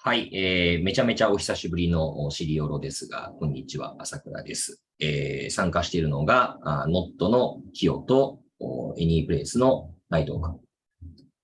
[0.00, 4.80] はい、えーめちゃめちゃお久しぶりのシリオロですが、こんにちは、朝倉です。
[5.00, 10.60] えー参加しているのが、あノットのキヨと、おエニープレイスの内藤君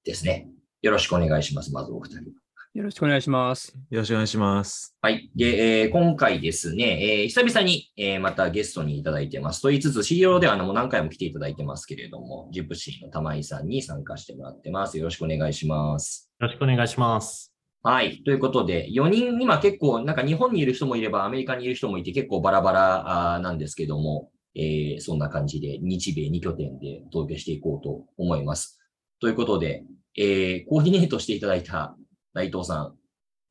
[0.04, 0.48] ですね。
[0.82, 2.30] よろしくお願いします、まずお二人。
[2.74, 3.74] よろしくお願いします。
[3.90, 4.94] よろしくお願いします。
[5.02, 5.30] はい。
[5.34, 9.62] で、えー今回ですね、えー久々に、えーまたゲストにいただいてます。
[9.62, 14.96] と言いつつ、シリオロではあのもう何回も来ていただいてますけれども、ジプシーの玉井さんに参加してもらってます。
[14.96, 16.30] よろしくお願いします。
[16.38, 17.53] よろしくお願いします。
[17.86, 18.22] はい。
[18.24, 28.80] ということで、4人、今結構、なんか日本にいる人もいれば、アメリカにいる人もいて、結構バラバラなんですけども、えーそんな感じで、日米2拠点でお届けしていこうと思います。
[29.20, 29.84] ということで、
[30.16, 31.94] えーコーディネートしていただいた
[32.32, 32.94] 内藤さん、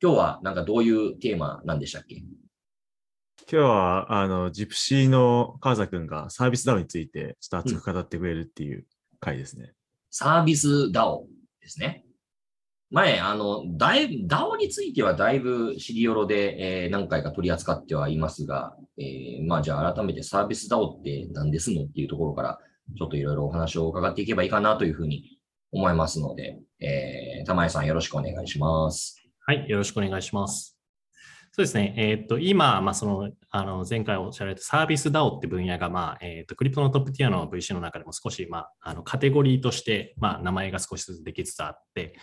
[0.02, 2.16] 今日はなんかどういうテーマなんでしたっけ？
[2.16, 2.26] 今
[3.46, 8.84] 日は、あの、ジプシーの川崎くんがサービスダウンについて、ちょっと熱く語ってくれるっていう
[9.20, 9.74] 回ですね。
[10.10, 11.22] サービス DAO
[11.60, 12.03] ですね。
[12.94, 22.60] 前、あの、だいぶ、DAO についてはだいぶシリオロで、えー何回か取り扱ってはいますが、えーまあじゃあ改めてサービス DAO って何ですのっていうところから、
[22.96, 25.38] ちょっといろいろお話を伺っていけばいいかなというふうに
[25.72, 29.20] 思いますので、えー、玉井さんよろしくお願いします。
[29.40, 30.78] はい、よろしくお願いします。
[31.50, 42.16] そうですね、えっ、と、今、まあ、その、あの、前回おっしゃられたサービス DAO って分野が、まあ、えっ、と、クリプトのトップティアの VC の中でも少し、まあ、あの、カテゴリーとして、まあ、名前が少しずつできつつあって、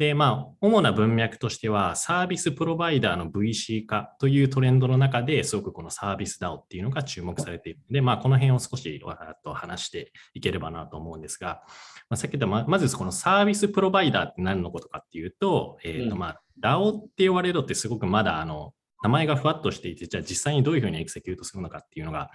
[0.00, 9.02] で、まあ、主な文脈としては、サービスプロバイダーの VC 化というトレンドの中ですごくこのサービス DAO っていうのが注目されているので、まあ、この辺を少し
[9.44, 11.60] と話していければなと思うんですが、
[12.08, 16.18] まあ、さっき言ったままずこのサービスプロバイダーって何のことかっていうと、えーとうん。
[16.18, 22.30] まあ、DAO って言われるのってすごくまだあの名前がふわっとしていて、じゃあ実際にどういうふうにエクセキュートするのかっていうのが、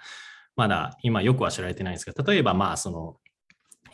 [0.56, 3.18] まだ今よくは知られてないんですが、例えばまあその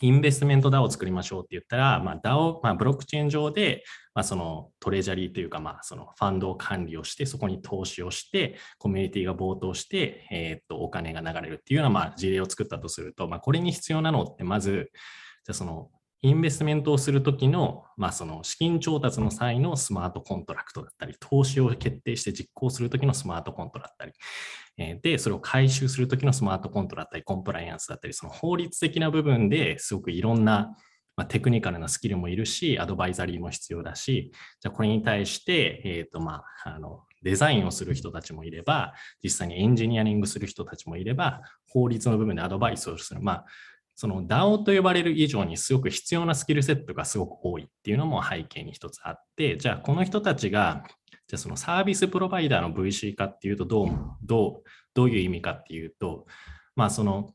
[0.02, 14.92] investment DAO を作りましょうって言ったら、まあ、DAO、まあ、ブロックチェーン上で、まあ、その treasury というか、まあ、そのファンドを管理をして、そこに投資をして、コミュニティが vote して、えーっと、お金が流れるっていうような、まあ、事例を作ったとすると、まあ、これに必要なのって、まず、
[15.46, 15.90] じゃその、
[16.24, 24.14] investment をするときの、まあ、その資金調達の際のスマートコントラクトだったり、投資を決定して実行するときのスマートコントだったり、
[24.78, 30.76] で、それを回収するときのスマートコントだったり、コンプライアンスだったり、その法律的な部分ですごくいろんな、
[31.16, 38.94] まあ、テクニカルなスキルもいるし、アドバイザリーも必要だし、じゃこれに対して、えーとまあ、あのデザインをする人たちもいれば、
[39.24, 43.22] 実際にエンジニアリングする人たちもいれば、法律の部分でアドバイスをする。
[43.22, 43.46] まあ
[44.02, 50.84] その DAO と呼ばれる以上にすごく必要なスキルセットがすごく多いっていうのも背景に一つあって、じゃあこの人たちが、
[51.32, 53.90] じゃあそのサービスプロバイダーの VC 化っていうとどう、
[54.22, 56.26] どう、どういう意味かっていうと、
[56.76, 57.32] まあその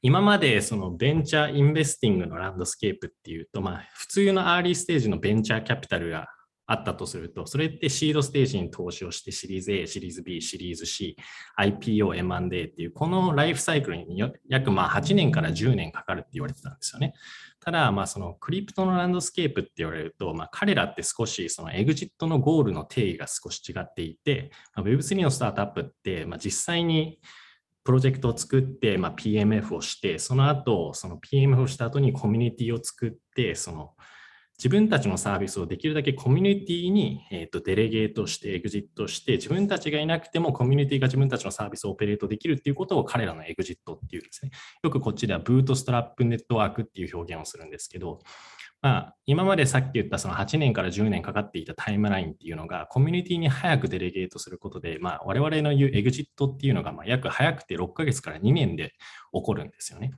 [0.00, 6.26] 今までその venture investing の landscape っていうと、まあ普通の early stage のベンチャーキャピタルが
[6.66, 11.16] あったとすると、それって seed stage に投資をしてシリーズ A、シリーズ B、シリーズ C、
[11.58, 17.14] IPO、M&A っていう、このライフサイクルに約まあ8年から10年かかるって言われてたんですよね。
[17.60, 27.18] ただ、まあその crypto の landscape って言われると、まあ彼らって少しその exit のゴールの定義が少し違っていて、まあ Web3 のスタートアップって、まあ実際に
[27.84, 33.94] プロジェクトを作って、まあ、PMF をして、その後、その PMF をした後にコミュニティを作って、その
[34.62, 44.52] 自分たちのサービスをできるだけコミュニティに、えー、と delegate して、エグジットして、自分たちがいなくてもコミュニティが自分たちのサービスを operate できるっていうことを彼らのエグジットっていうんですね。
[44.84, 48.20] よくこっちでは bootstrap network っていう表現をするんですけど、
[48.82, 58.94] まあ、今までさっき言ったその8年から10年かかっていたタイムラインっていうのがコミュニティに早く delegate することで、まあ、我々の言うエグジットっていうのがまあ約早くて6ヶ月から2年で
[59.32, 60.12] 起こるんですよね。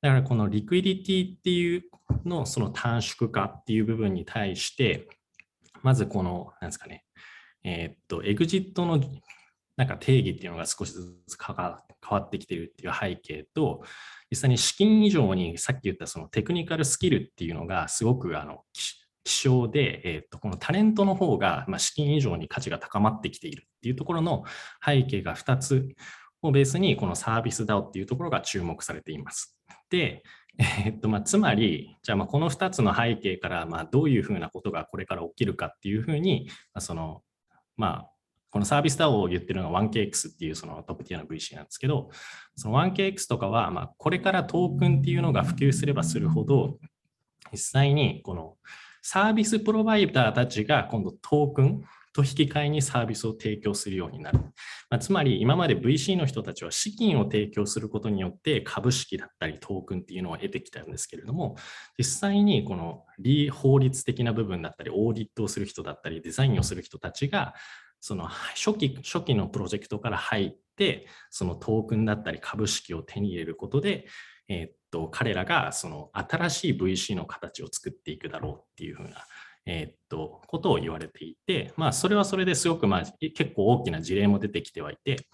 [0.00, 1.82] だからこのリクイディティっていう
[2.24, 5.08] のその短縮化っていう部分に対して、
[5.82, 7.04] まずこの、なんですかね、
[7.64, 9.00] えーっと、エグジットの
[9.76, 11.80] なんか定義っていうのが少しずつ変わ
[12.20, 13.82] ってきてるっていう背景と、
[14.30, 18.62] 実際に資金以上にさっき言ったそのテクニカルスキルっていうのがすごくあの
[19.24, 24.44] 希少で、えー、とこのタレントの方が、資金以上に価値が高まってきているっていうところの
[24.84, 25.88] 背景が2つ
[26.42, 29.57] をベースにこのサービス DAO っていうところが注目されています。
[29.90, 30.22] で、
[30.58, 37.22] えーとまあ、つまり、じゃあまあこの2つの背景からまあどういうふうなことがこれから起きるかっていうふうに、まあ、その
[37.76, 38.10] まあ
[38.50, 42.10] このサービス DAO を言ってるのが 1KX っていうそのトップティアの VC なんですけど、
[42.56, 46.78] その 1KX とかは、まあ、これからトークンっていうのが普及すればするほど、
[47.52, 48.56] 実際にこの
[49.02, 51.82] サービスプロバイダーたちが今度トークン、
[52.18, 54.38] と引き換えにサービスを提供するようになる。
[54.90, 61.56] まあ、つまり今まで VC の人たちは資金を提供することによって株式だったりトークンっていうのを得てきたんですけれども、
[61.96, 63.04] 実際にこの
[63.52, 67.54] 法律的な部分だったり、オーディットをする人だったり、デザインをする人たちが、
[68.00, 74.06] その初期初期のプロジェクトから入って、そのトークンだったり株式を手に入れることで、
[74.48, 79.26] えー、っと彼らがその新しい VC の形を作っていくだろうっていうふうな
[79.68, 85.26] えー、っと、ことを言われていて、まあ、それはそれですごく、まあ、結構大きな事例も出てきてはいて、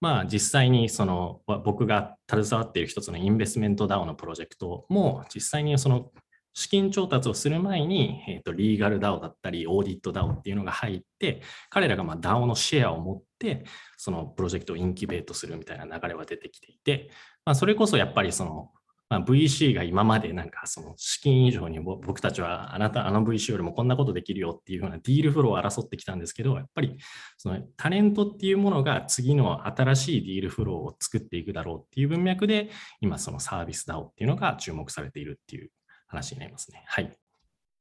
[0.00, 6.10] まあ、実際にその僕が携わっている一つのインベスメント DAO のプロジェクトも実際にその
[6.54, 13.64] 資金調達をする前に、えー、とリーガル DAO だったりオーディット DAO っていうのが入って彼らがま DAO のシェアを持って
[13.96, 17.10] そのプロジェクトをインキュベートするみたいな流れは出てきていて、
[17.44, 18.70] まあ、それこそやっぱりその
[19.10, 26.98] まあ、VC が今までなんかその資金以上に僕たちはあなた、あの VC よりもこんなことできるよっていうようなディールフローを争ってきたんですけど、やっぱり
[27.38, 32.68] そのタレントっていうものが次の新しいディールフローを作っていくだろうっていう文脈で、
[33.00, 35.70] 今そのサービス DAO っていうのが注目されているっていう
[36.06, 36.84] 話になりますね。
[36.86, 37.16] はい。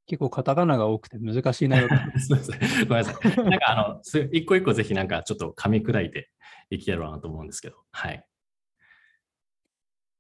[0.06, 3.36] 結構カタカナが多くて難しい内容 そうですごめんなさい。
[3.36, 6.30] なんかあの、一個一個ぜひなんかちょっと噛み砕いて
[6.70, 8.24] いきたいなと思うんですけど、はい。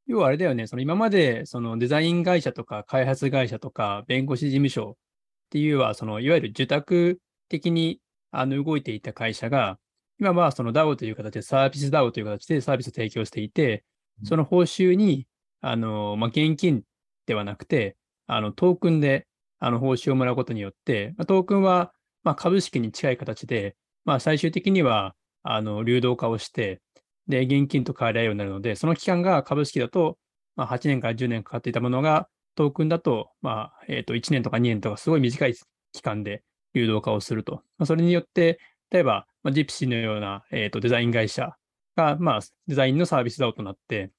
[0.08, 7.20] 要はあれだよね、その今までそのデザイン会社とか開発会社とか弁護士事務所っていうは、そのいわゆる受託
[7.50, 8.00] 的に
[8.32, 9.80] あの動いていた会社が、
[10.20, 13.84] 今はその DAO という形でサービス DAO という形でサービスを提供していて、
[14.24, 15.28] その報酬に
[15.62, 16.84] あの、まあ、現金
[17.26, 19.28] ではなくて、あのトークンで
[19.60, 21.94] あの報酬をもらうことによって、まあ、トークンは
[22.24, 23.76] ま株式に近い形で、
[24.06, 26.82] まあ、最終的にはあの流動化をして、
[27.28, 30.18] で、現金と変えられるようになるので、その期間が株式だと、
[30.56, 35.54] まあ、8年から10年かかっていたものが、トークンだと、まあ、えっ、ー、と、1年とか2年とか、すごい短い
[35.92, 36.44] 期間で
[36.74, 37.62] 流動化をすると。
[37.78, 38.60] まあ、それによって、
[38.90, 41.56] 例えば、まあ、ジプシーのような、えーと、デザイン会社
[41.96, 44.12] が、まあ、デザインのサービスだとなって、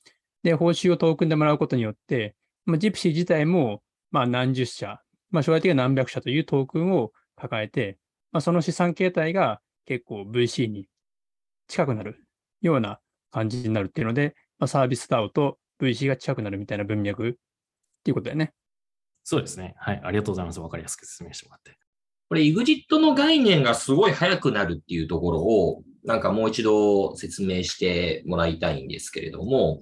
[0.43, 5.01] で、報酬をトークンでもらうことによって、まあ、ジプシー自体も、まあ、何十社、
[5.31, 7.99] まあ、将来的には何百社というトークンを抱えて、
[8.31, 10.89] まあ、その資産形態が結構 VC に
[11.67, 12.23] 近くなる
[12.61, 13.01] ような
[13.31, 17.33] 感じになるっていうので、まあ、サービス DAO と VC が近くなるみたいな文脈っ
[18.05, 18.53] ていうことだよね。
[19.25, 19.75] そうですね。
[19.79, 20.01] はい。
[20.03, 20.61] ありがとうございます。
[20.61, 21.79] わかりやすく説明してもらって。
[22.29, 29.81] これ EXIT の概念がすごい早くなるっていうところを、なんかもう一度説明してもらいたいんですけれども、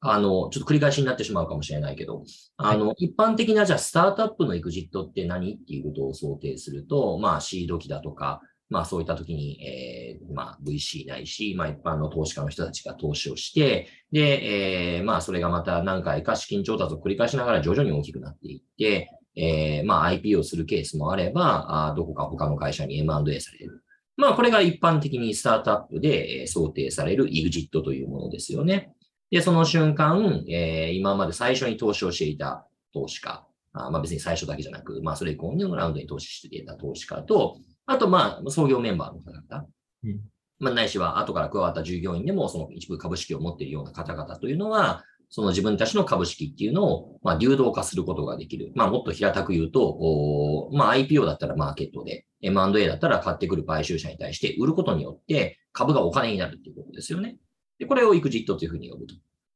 [0.00, 2.22] あの、ちょっと繰り返しになってしまうかもしれないけど、
[2.58, 23.82] あの、はい、一般的なじゃあスタートアップの EXIT って何っていうことを想定すると、まあシード機だとか、まあそういった時に、えー、まあ VC ないし、まあ一般の投資家の人たちが投資をして、で、えー、まあそれがまた何回か資金調達を繰り返しながら徐々に大きくなっていって、えー、まあ IP をするケースもあれば、あどこか他の会社に M&A される。
[24.16, 28.92] まあこれが一般的にスタートアップで想定される EXIT というものですよね。
[29.30, 39.66] で、その瞬間、えー、今まで最初に投資をしていた投資家、あまあ別に最初だけじゃなく、まあそれ以降のラウンドに投資していた投資家と、あと、まあ、創業メンバーの方々、
[40.04, 40.20] うん、
[40.58, 48.72] まあ、ないしは後から加わった従業員でも、その一部株式を持っているような方々というのは、その自分たちの株式っていうのを、まあ、流動化することができる。
[48.74, 57.36] まあ、もっと平たく言うと、まあ、IPO だったらマーケットで、M&A だったら買ってくる買収者に対して売ることによって株がお金になるっていうことですよね。
[57.78, 59.14] で、これを EXIT というふうに呼ぶと。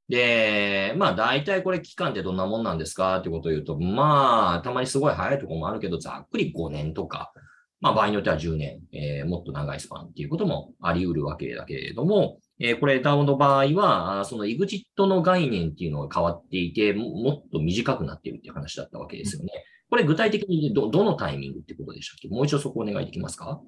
[0.08, 7.32] で、まあ大体これ期間ってどんなもんなんですかってことを言うと、まあたまにすごい早いところもあるけど、ざっくり5年とか、
[7.80, 19.50] まあ場合によっては10年、えー、もっと長いスパンっていうこともあり得るわけだけれども、えー、これ DAO の場合は、その EXIT の概念っていうのが変わっていて、もっと短くなっているっていう話だったわけですよね。
[19.88, 22.28] これ具体的にど、どのタイミングってことでしたっけ？
[22.28, 23.60] もう一度そこお願いできますか？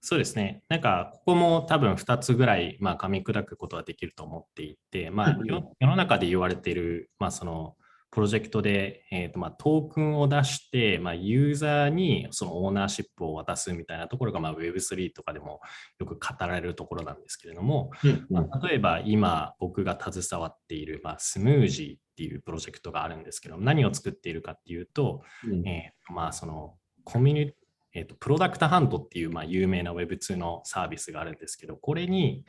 [0.00, 0.62] そうですね。
[0.68, 5.38] なんか、ここも多分2つぐらい、まあ、噛み砕くことはできると思っていて、まあ、
[5.80, 7.74] 世の中で言われている、まあ、その、
[8.10, 15.60] プロジェクトで、えーとまあ、トークンを出して、まあ、ユーザーにそのオーナーシップを渡すみたいなところが、まあ、Web3 とかでも
[15.98, 18.26] よく語られるところなんですけれども、うん。
[18.30, 26.74] まあ、例えば今僕が携わっている、まあ、スムージーっていうプロジェクトがあるんですけど何を作っているかっていうと、うん、えー、まあ、その
[27.04, 27.52] コミュニ
[27.94, 32.44] えーと、プロダクトハントっていう、まあ、有名な Web2 のサービスがあるんですけど、これに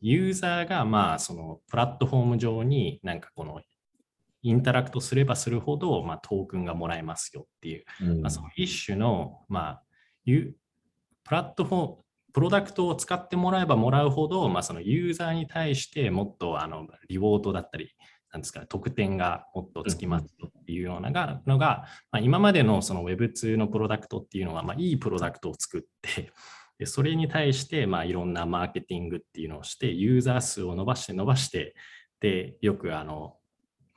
[0.00, 3.60] ユーザーがまあそのプラットフォーム上になんかこの
[4.42, 9.82] インタラクトすればするほど、まあ、トークンがもらえますよっていう、うん、まあ、その一種の、まあ、
[10.24, 10.54] プ
[11.30, 11.96] ラットフォーム、
[12.32, 17.90] プロダクトを使ってもらえばもらうほど、まあ、そのユーザーに対してもっとあのリウォードだったり、
[18.32, 26.32] なんですかね、特典がもっとつきますよっていうようながのが、まあ、今までのその Web2 のプロダクトっていうのは、まあ、いいプロダクトを作って、
[26.78, 31.74] でそれに対して、まあ、いろんなマーケティングっていうのをして、ユーザー数を伸ばして伸ばして、
[32.20, 33.34] で、よくあの、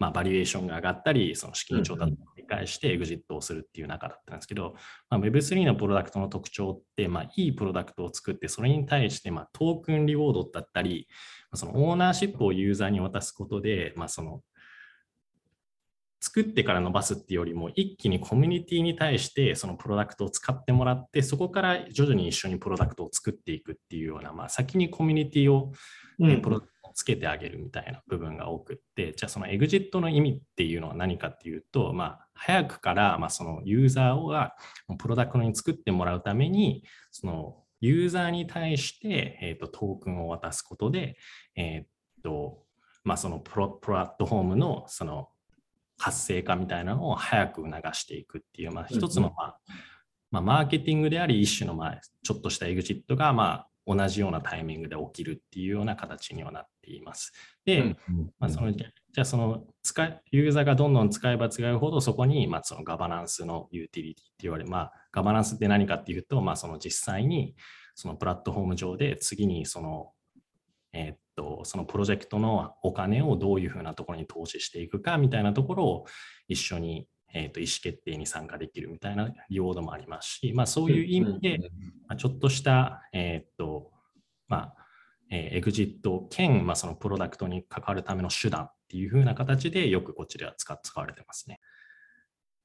[0.03, 4.75] まあ、バリエーションが上がったり、その資金調達を繰り返してエグジットをするっていう中だったんですけど、
[5.09, 11.07] まあ、Web3 のプロダクトの特徴って、まあ、いいプロダクトを作って、それに対して、まあ、トークンリウォードだったり、
[11.53, 14.41] そのオーナーシップをユーザーに渡すことで、まあ、その
[16.19, 25.71] 作ってから伸ばすっていうよりも、一気にコミュニティに対してそのプロダクトを使ってもらって、そこから徐々に一緒にプロダクトを作っていくっていうような、まあ、先にコミュニティを、
[26.19, 34.55] うん、プロダクつけてあげるみたいな部分が多くって、じゃあそのエグジットの意味っていうのは何かっていうと、まあ、早くからまあそのユーザーが
[34.97, 41.17] プロダクトに作ってもらうために、そのユーザーに対して、えーと、トークンを渡すことで、
[41.55, 42.63] えーと
[43.03, 45.27] まあ、そのプロプラットフォームのその
[45.97, 49.59] 活性化みたいなのを早く促していくっていう、まあ、一つの、まあ、
[50.31, 57.33] まあ、マーケティングであり、一種の、まあ、ちょっとしたエグジットが、まあ、同じようなタイミングで起きるっていうような形にはなっています。
[57.65, 57.95] で、
[58.39, 67.55] まあ、そのじゃあその使い、ユーザーがどんどん使えば使うほど、そこに、まあ、そのガバナンスのユーティリティって言われる、まあ、ガバナンスって何かっていうと、まあ、その実際に、
[67.95, 70.11] そのプラットフォーム上で次にその、
[70.93, 76.05] えー、と、そのプロジェクトのお金をどういうふうなところに投資していくかみたいなところを
[76.47, 81.57] 一緒に、えー、と意思決定に参加できるみたいなリオードもありますし、まあ、そういう意味で、
[82.07, 83.91] まあ、ちょっとした、えっ、と、
[84.47, 84.75] まあ、
[85.31, 91.59] えー、エグジット兼、まあ、そのプロダクトに関わるための手段っていうふうな形でよくこっちでは使使われてますね。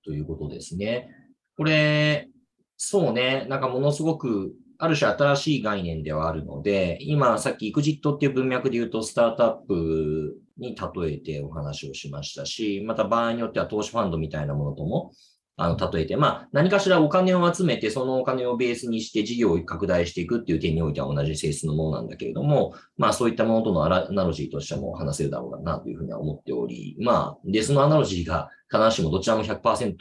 [0.04, 1.08] ということですね。
[1.56, 2.28] これ、
[2.76, 15.12] そうね、なんかものすごくある種新しい概念ではあるので、今さっき EXIT っていう文脈で言うと、スタートアップに例えてお話をしましたし、また場合によっては投資ファンドみたいなものとも、
[15.60, 29.96] あの、例えて、まあ、何かしらお金を集めて、そのお金をベースにして事業を拡大していくっていう点においては同じ性質のものなんだけれども、まあ、そういったものとのアナロジーとしても話せるだろうなというふうには思っており、まあ、で、そのアナロジーが必ずしもどちらも100%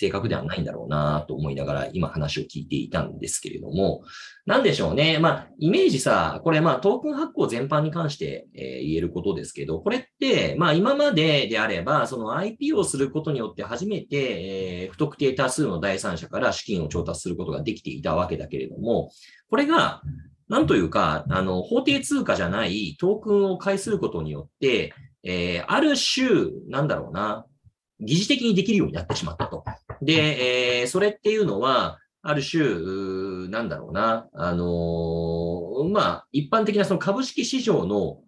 [0.00, 4.02] 正確ではないんだろうなと思いながら今話を聞いていたんですけれども、
[4.46, 5.18] なんでしょうね。
[5.18, 19.10] まあ、イメージさ、これまあトークン発行全般に関して、え、言えることですけど、これって、まあ今までであれば、その IP をすることによって初めて、え、不特定多数の第三者から資金を調達することができていたわけだけれども、
[19.50, 20.00] これが、
[20.48, 27.44] なんというか、あの、法定通貨じゃないトークンを介することによって、えー、ある種、なんだろうな、
[28.00, 29.64] 疑似的にできるようになってしまったと。
[30.02, 38.18] で、えー、それっていうのは、ある種、なんだろうな、あのー、まあ、一般的なその株式市場の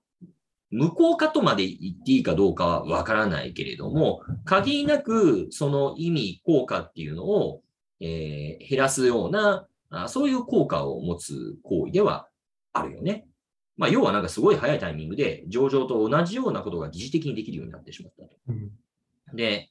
[0.71, 7.63] 無効化とまで言っていいかどうかはわからないけれども、限りなくその意味、効果っていうのを、
[8.01, 12.27] えー、減らすようなあ、そういう効果を持つ行為では
[12.73, 13.27] あるよね。
[13.77, 18.31] まあ、要はなんかすごい早いタイミングで上場と同じようなことが疑似的にできるようになってしまったと。
[18.49, 18.71] うん
[19.35, 19.71] で、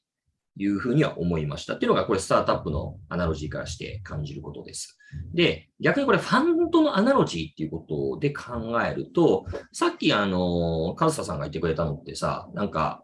[0.56, 1.74] いうふうには思いました。
[1.74, 4.98] っていうのが、これスタートアップのアナロジーからして感じることです。
[5.32, 13.02] で、逆にこれファンドのアナロジーっていうことで考えると、さっきあの、カズサさんが言ってくれたのってさ、なんか、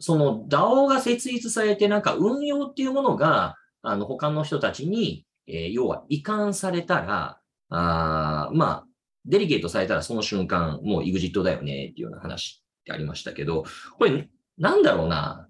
[0.00, 8.84] その DAO が設立されて、なんか運用っていうものが、あの、他の人たちに、えー、要は移管されたら、あまあ、
[9.24, 13.64] デリゲートされたらその瞬間、もう EXIT だよねっていうような話ってありましたけど、
[13.98, 15.47] これ、なんだろうな、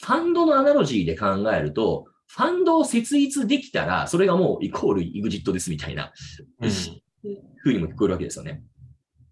[0.00, 6.12] ファンドのアナロジーで考えると、ファンドを設立できたら、それがもうイコール EXIT ですみたいな、
[6.60, 6.70] うん、
[7.58, 8.62] ふうにも聞こえるわけですよね。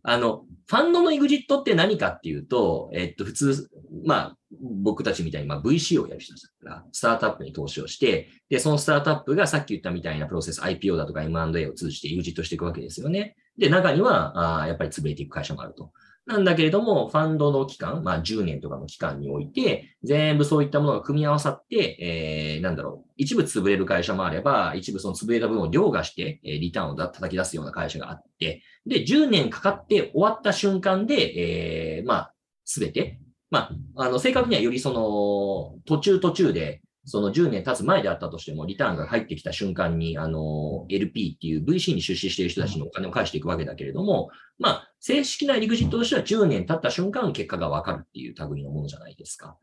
[0.04, 3.70] あの、ファンドの EXIT って何かっていうと、えっと、普通、
[4.04, 4.36] まあ、
[4.82, 13.36] 僕たちみたいに、まあ、VC をやる人たちだから、スタートアップに投資をして、で、そのスタートアップがさっき言ったみたいなプロセス、IPO だとか M&A を通じて EXIT していくわけですよね。
[13.58, 15.92] で、中には、あやっぱり潰れていく会社もあると。
[16.24, 33.18] なんだけれども、ファンドの期間、まあ10年とかの期間において、全部そういったものが組み合わさって、えー、なんだろう、一部潰れる会社もあれば、一部その潰れた分を凌駕して、えー、リターンを叩き出すような会社があって、で、10年かかって終わった瞬間で、えー、まあ、すべて、
[33.50, 49.58] まあ、あの、正確にはよりその、途中途中で、その10年経つ前であったとしても、リターンが入ってきた瞬間に、あの、LP っていう VC に出資している人たちのお金を返していくわけだけれども、まあ、正式なエグジットとしては10年経った瞬間、結果がわかるっていう類のものじゃないですか。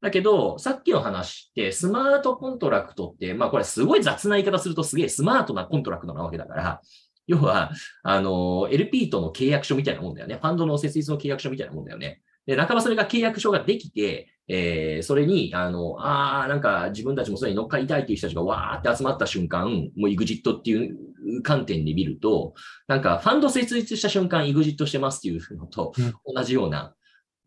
[0.00, 6.80] だけど、さっきの話って、スマートコントラクトって、まあこれすごい雑な言い方するとすげえスマートなコントラクトなわけだから、
[7.26, 7.72] 要は、
[8.04, 10.36] あの、LP との契約書みたいなもんだよね。
[10.36, 12.22] ファンドの設立の契約書みたいなもんだよね。
[12.46, 22.54] で、半ばそれが契約書ができて、えー、それに、あの、ああ、なんか自分たちもそれに乗っかりたいっていう人たちがわーって集まった瞬間、もう EXIT っていう観点で見ると、
[22.86, 25.92] なんかファンド設立した瞬間 EXIT してますっていうのと
[26.32, 26.94] 同じような、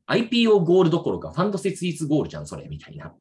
[0.08, 3.14] IPO ゴールどころかファンド設立ゴールじゃん、それ、みたいな、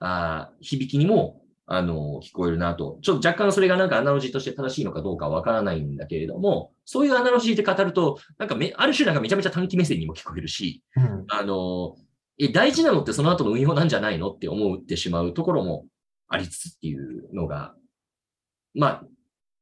[0.00, 2.98] あ響きにも、あの、聞こえるなと。
[3.00, 11.96] ちょっと若干それがなんかアナロジーとして正しいのかどうかわからないんだけれども、そういうアナロジーで語ると、なんかめ、ある種なんかめちゃめちゃ短期目線にも聞こえるし、うんあの、
[12.38, 15.86] え、大事なのってその後の運用なんじゃないのって思ってしまうところも
[16.28, 17.74] ありつつっていうのが、
[18.74, 19.04] まあ、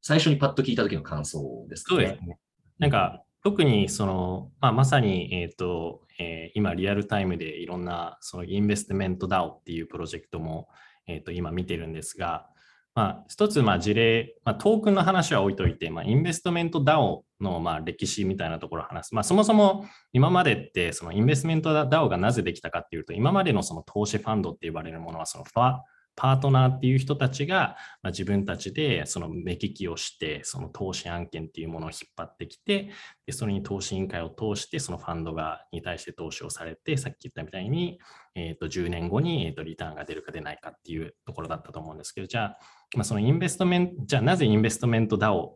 [0.00, 2.02] 最初にパッと聞いた時の感想ですかね。
[2.02, 2.38] そうですね。
[2.78, 10.68] なんか、特にその、まあ、まさに、えっ、と、えー今リアルタイムでいろんなそのインベストメント DAO っていうプロジェクトも、
[11.06, 12.48] えっ、と、今見てるんですが、
[12.94, 19.14] まあ、一つ、まあ、事例、まあ、トークンの話は置いといて、まあ、インベストメント DAO の、まあ、歴史みたいなところを話す。
[19.14, 25.80] まあ、そもそも今までって、そのインベストメント DAO がなぜできたかっていうと、今までのその投資ファンドって呼ばれるものは、そのファ
[26.14, 32.90] パートナーっていう人たちが、まあ、自分たちでその目利きをして、その投資案件っていうものを引っ張ってきて、
[33.26, 37.98] でそれに投資委員会を通して、そのファンドがに対して投資をされて、さっき言ったみたいに、
[38.34, 42.58] えー、と10年後に、えー、とリターンが出るか出ないかっていうところだったと思うんですけど、じゃあ、
[42.94, 45.52] まあ、そのインベストメント、じゃあなぜインベストメント DAO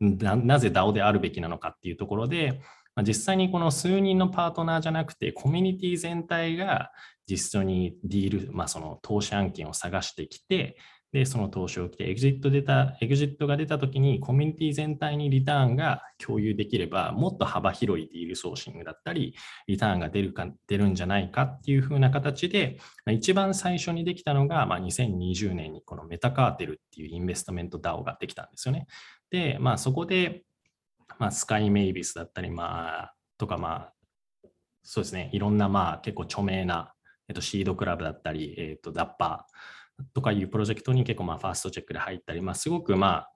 [0.00, 2.60] ななぜ DAO であるべきなのかっていうところで、
[3.02, 6.92] 実際にこの数人のパートナーじゃなくて、コミュニティ全体が
[7.28, 10.76] 実際にディール、まあ、その投資案件を探してきて、
[11.14, 19.36] で、その投資を来て、エグジット出た、エグジットが出たときに、コミュニティ全体にリターンが共有できれば、もっと幅広いディールソーシングだったり、
[19.68, 22.78] リターンが出るか、出るんじゃないかっていう風な形で、
[23.12, 28.88] 一番最初にできたのが、まあ、2020年にこのメタカーテルっていうインベストメント DAO ができたんですよね。
[29.30, 30.42] で、まあ、そこで、
[31.20, 33.92] まあ、スカイメイビスだったり、まあ、とか、まあ、
[34.82, 36.93] そうですね、いろんな、まあ、結構著名な、
[37.28, 43.30] えっと、シードクラブだったり、えっと、ダッパーとかいうプロジェクトに結構、まあ、ファーストチェックで入ったり、まあ、すごく、まあ、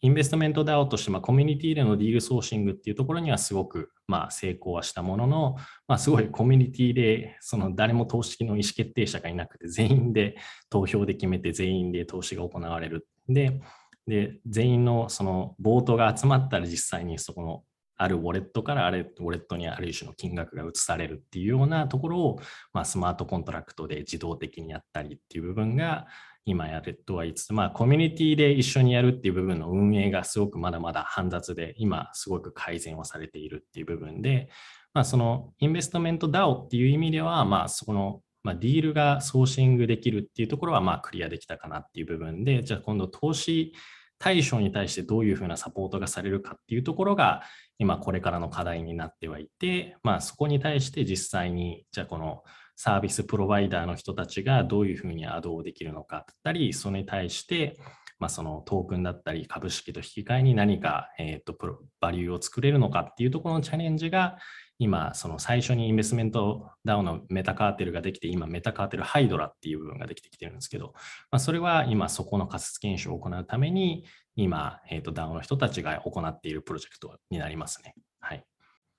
[0.00, 5.56] インベストメント DAO として、まあ、コミュニティでのディールソーシングっていうところにはすごく、まあ、成功はしたものの、
[5.88, 10.36] まあ、すごいコミュニティで、その誰も投資の意思決定者がいなくて、全員で
[10.68, 13.08] 投票で決めて、全員で投資が行われる。
[13.28, 13.60] で、
[14.06, 17.62] で全員のそのボートが集まったら実際にそこの
[17.96, 22.40] あるウォレットからあれウォレットにある種の金額が移されるっていうようなところを、
[22.72, 26.06] まあ、スマートコントラクトで自動的にやったりっていう部分が
[26.44, 34.50] 今やるとは言いつつ、まあ、コミュニティで一緒にやるっていう部分の運営がすごくまだまだ煩雑で、今すごく改善をされているっていう部分で、
[34.92, 43.72] まあ、そのインベストメント DAO っていう意味では、まあ、そこのまあ、ディールがソーシングできるっていうところはまあクリアできたかなっていう部分で、じゃあ今度投資
[44.18, 47.42] 対象に対してどういうふうなサポートがされるかっていうところが
[47.78, 52.42] 今これからの課題になってはいて、まあ、そこに対して実際にじゃあこの
[52.76, 57.78] サービスプロバイダーの人たちがどういうふうにアドをできるのかだったり、それに対して
[58.18, 64.38] まあ、そのトークンだったり株式と引き換えに何か、えー、とプロバリューを作れるのかっていうところのチャレンジが
[64.78, 70.92] 今、その最初にインベスメントダウンのメタカーテルができて、今メタカーテルハイドラっていう部分ができてきてるんですけど、
[71.30, 74.04] まあ、それは今そこの仮説検証を行うために、
[74.36, 77.94] 今、えー、と DAO の人たちが行っているプロジェクトになりますね。
[78.20, 78.44] はい。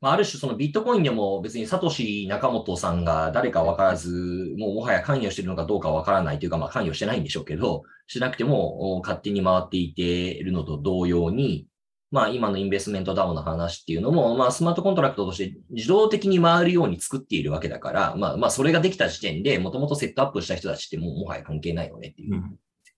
[0.02, 11.68] まあ、ある種そのビットコインでも別にサトシ・ナカモトさんが誰か分からず、もうもはや関与しているのかどうか分からないというか、まあ関与してないんでしょうけど、しなくても勝手に回っていているのと同様に、
[12.12, 22.36] まあ今のインベストメント DAO の話っていうのも、まあスマートコントラクトとして自動的に回るように作っているわけだから、まあまあそれができた時点でもともとセットアップした人たちってもうもはや関係ないよねっていう。
[22.36, 22.56] うん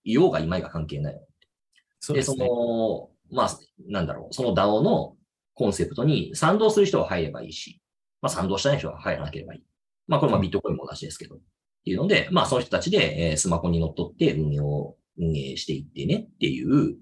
[0.08, 1.26] いようがいまいが関係ないよね。
[1.26, 1.32] で、
[2.00, 2.48] そそうですね。
[2.48, 5.16] の、まあ、なんだろう、その DAO の
[5.54, 7.82] コンセプトに賛同する人は入ればいいし、
[8.22, 9.62] まあ賛同したい人は入らなければいい。
[10.06, 11.36] まあこれまあビットコインも同じですけど。
[11.36, 11.38] っ
[11.84, 16.96] ていうので、まあその人たちで、えースマホに乗っ取って運用を運営していってねっていう、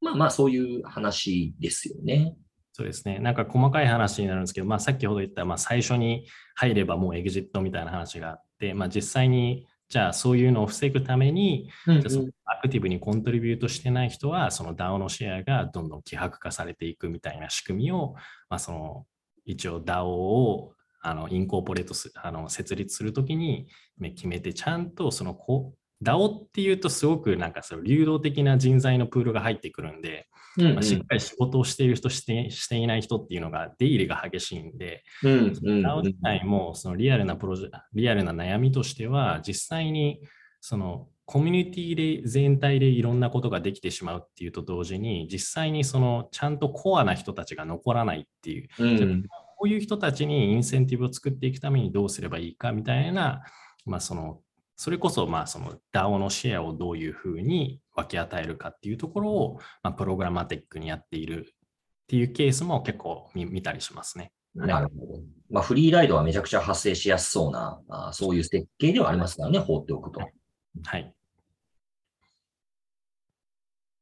[0.00, 2.36] まあまあそういう話ですよね。
[2.72, 3.18] そうですね。
[3.18, 18.14] なんか細かい話になるんですけど、まあ、さっきほど言った、まあ、最初に入ればもうエグジットみたいな話があって、まあ、実際にじゃあそういうのを防ぐために、うんじゃあそのアクティブにコントリビュートしてない人は、その DAO のシェアがどんどん希薄化されていくみたいな仕組みを、
[18.48, 19.06] まあ、その
[19.44, 30.74] 一応 DAO をあのインコーポレートすあの設立するときにね決めて、ちゃんとそのこ DAO っていうとすごくなんかその流動的な人材のプールが入ってくるんで、うんうん。
[30.74, 40.20] まあ、しっかり仕事をしている人して、していない人っていうのが出入りが激しいんで、うんうんうん DAO 自体もそのリアルなプロジェリアルな悩みとしては、実際に
[40.60, 49.24] そのコミュニティで全体でいろんなことができてしまうっていうと同時に、実際にそのちゃんとコアな人たちが残らないっていう、うん。
[49.62, 53.42] ういう人たちにインセンティブを作っていくためにどうすればいいかみたいな、
[53.86, 54.40] まあ、その
[54.78, 64.32] それこそ、まあ、その DAO のシェアをどういうふうに分け与えるかっていうところを、まあ、プログラマティックにやっているっていうケースも結構見見たりしますね。
[64.54, 65.20] なるほど。
[65.50, 70.20] まあ、フリーライドはめちゃくちゃ発生しやすそうな、あそういう設計ではありますからね、放っておくと。
[70.20, 71.12] はい。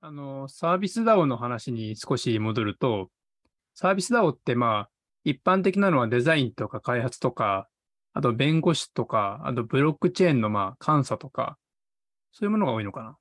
[0.03, 3.09] あの、サービス DAO の話に少し戻ると、
[3.73, 4.91] サービス DAO ってまあ、
[5.25, 7.67] 一般的なのはデザインとか開発とか、
[8.17, 11.59] あと弁護士とか、あとブロックチェーンのまあ監査とか、
[12.33, 13.19] そういうものが多いのかな？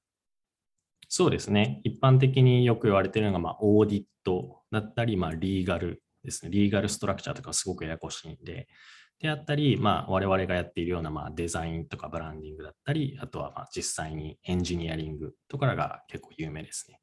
[1.10, 1.82] そうですね。
[1.84, 6.52] 一般的によく言われているのが、まあ、オーディットだったり、まあ、リーガルですね。
[6.52, 8.70] リーガルストラクチャーとかすごくややこしいんで、
[9.20, 17.00] であったり、まあ、我々がやっているような、まあ、デザインとかブランディングだったり、あとはまあ実際にエンジニアリングとかが結構有名ですね。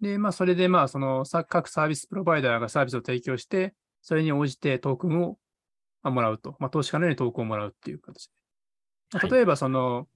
[0.00, 5.38] で、まあ、それでまあ、そのさ各サービスプロバイダーがサービスを提供して、それに応じてトークンを
[6.04, 6.54] まあもらうと。
[6.60, 8.30] まあ、投資家のようにトークンをもらうっていう形
[9.20, 9.28] で。
[9.28, 10.06] 例えば、その、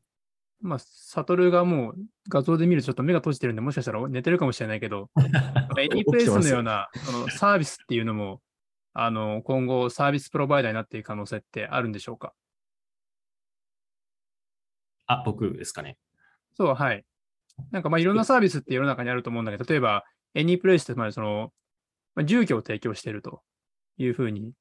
[0.61, 1.95] まあ、サトルがもう
[2.29, 5.11] 画像で見るとちょっと目が閉じてるんで、もしかしたら寝てるかもしれないけど、
[5.79, 8.43] エニープレイスのようなそのサービスっていうのも、
[8.93, 12.35] あの、今後サービスプロバイダーになっていく可能性ってあるんでしょうか？
[15.07, 15.97] あ、僕ですかね。
[16.55, 17.05] そう、はい。
[17.71, 21.53] なんかまあいろんなサービスって世の中にあると思うんだけど、例えば、エニープレイスってつまりその、
[22.17, 23.43] まあ、住居を提供していると
[23.97, 24.53] いうふうに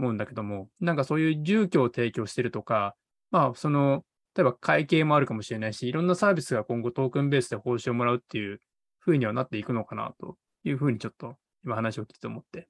[0.00, 2.96] 思うんだけども、なんかそういう住居を提供してるとか、
[3.30, 8.60] まあその、例えば会計もあるかもしれないし、いろんなサービスが今後トークンベースで報酬をもらうっていう
[8.98, 12.68] ふうにはなっていくのかなというふうにちょっと今話を聞いて思って。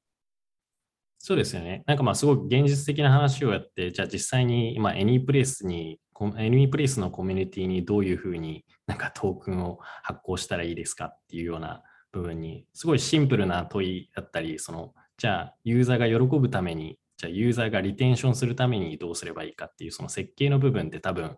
[1.19, 1.85] そうですよね。
[1.87, 6.01] なんかまあすごく現実的な話をやって、じゃあ実際に今、エニープレイスに、
[6.39, 21.37] エニープレイスのコミュニティにどういうふうになんかトークンを発行したらいいですかっていうような部分に、すごいシンプルな問いだったり、その、じゃあユーザーが喜ぶために、じゃあユーザーがリテンションするためにどうすればいいかっていうその設計の部分って多分、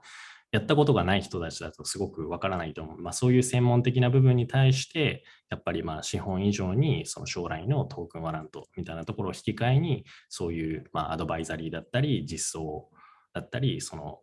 [0.53, 2.99] やったことがない人たちだとすごくわからないと思う。
[3.01, 12.90] まあ、そういう専門的な部分に対して、やっぱりまあ資本以上にその将来の token warrant みたいなところを引き換えに、そういうまあアドバイザリーだったり、実装
[13.33, 14.21] だったり、その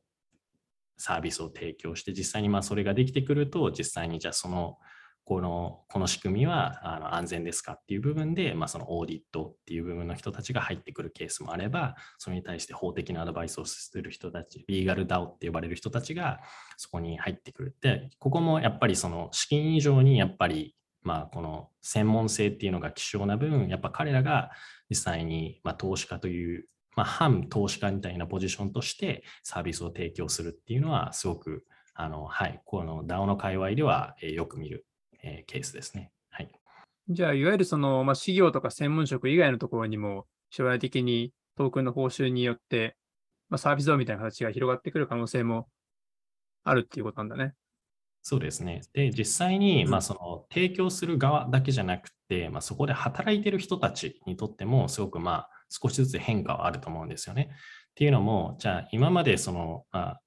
[0.97, 4.77] サービスを提供して、実際にまあそれができてくると、実際にじゃあその
[5.29, 16.39] このこの仕組みはあの安全ですかっていう部分で、まあ、そのオーディットっていう部分の人たちが入ってくるケースもあれば、それに対して法的なアドバイスをする人たち、リーガル DAO って呼ばれる人たちが
[16.77, 17.75] そこに入ってくる。
[17.79, 24.49] で、ここもやっぱりその資金以上にやっぱり、まあ、この専門性っていうのが希少な分、やっぱ彼らが
[24.89, 26.65] 実際に、ま、投資家という、
[26.95, 34.87] まあ、反投資家みたいなポジションとしてサービスを提供するっていうのは、すごく、あの、はい、この DAO の界隈ではよく見る、
[35.23, 36.11] えーケースですね。
[36.29, 36.49] はい。
[37.09, 42.95] じゃあ、いわゆるその、まあ、事業とか専門職以外のところにも、将来的にトークンの報酬によって、
[43.49, 45.67] まあ、サービス像みたいな形が広がってくる可能性も
[46.63, 47.53] あるっていうことなんだね。
[48.21, 48.81] そうですね。
[48.93, 57.49] で、実際に、うんまあ、その提供する側だけじゃなくて、まあ、そこで働いてる人たちにとっても、すごくまあ少しずつ変化はあると思うんですよね。
[57.51, 60.21] っていうのも、じゃあ今までその、まあ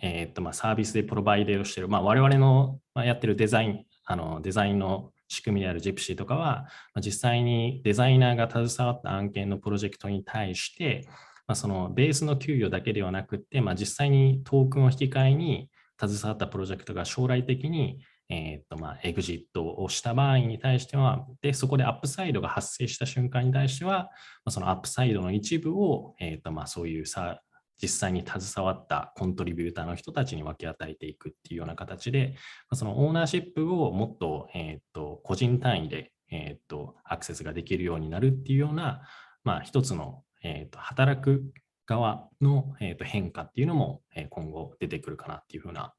[0.00, 6.62] えーっとまあサービスで provide をしている、まあ、我々のまあやってるデザイン、あのデザインの仕組みである Gypsy とかは、
[6.94, 11.04] まあ、実際にデザイナーが携わった案件のプロジェクトに対して、
[11.46, 15.68] まあ、そのベースの給与だけではなくて、まあ、実際にトークンを引き換えに
[16.00, 24.08] 携わったプロジェクトが将来的に、えっとまあ、エグジットをした場合に対しては、で、そこでアップサイドが発生した瞬間に対しては、
[24.46, 27.42] ま、そのアップサイドの一部を、えーっとまあ、そういうさ、
[27.80, 32.34] 実際に携わったコントリビューターの人たちに分け与えていくっていうような形で、
[32.74, 39.02] そのオーナーシップをもっと,、えーと個人単位で、えーとアクセスができるようになるっていうような、
[39.44, 41.44] まあ、一つの、えーと働く
[41.86, 45.94] 側の、えーと変化っていうのも、え今後出てくるかなっていうふうな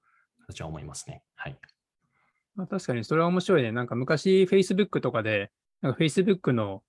[0.47, 1.23] 形は思いますね。
[1.35, 1.57] はい。
[2.55, 3.71] まあ、確かにそれは面白いね。
[3.71, 6.83] なんか昔 Facebook とかで、なんか Facebook の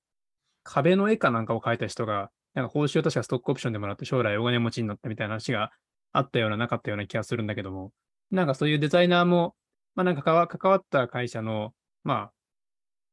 [0.65, 5.71] 壁の絵かなんかを描いた人が、なんか報酬を確かストックオプションでもらって将来お金持ちになったみたいな話が
[6.13, 7.93] あったようななかったような気がするんだけども、
[8.31, 9.55] なんかそういうデザイナーも、
[9.95, 11.73] まあなんか関わった会社の、
[12.05, 12.33] まあ、